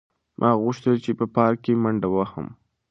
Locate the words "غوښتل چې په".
0.63-1.25